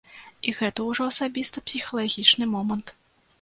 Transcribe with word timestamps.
І 0.47 0.53
гэта 0.59 0.85
ўжо 0.91 1.03
асабіста-псіхалагічны 1.11 2.49
момант. 2.55 2.97